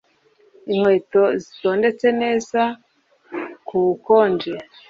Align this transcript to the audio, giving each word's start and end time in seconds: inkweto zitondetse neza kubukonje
inkweto 0.71 1.21
zitondetse 1.43 2.07
neza 2.21 2.61
kubukonje 3.67 4.53